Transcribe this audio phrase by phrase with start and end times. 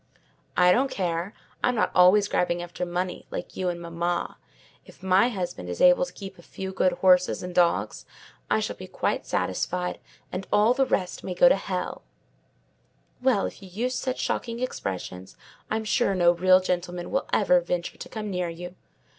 [0.57, 1.31] "I don't care:
[1.63, 4.37] I'm not always grabbing after money, like you and mamma.
[4.83, 8.07] If my husband is able to keep a few good horses and dogs,
[8.49, 9.99] I shall be quite satisfied;
[10.31, 12.01] and all the rest may go to the devil!"
[13.21, 15.37] "Well, if you use such shocking expressions,
[15.69, 18.73] I'm sure no real gentleman will ever venture to come near you.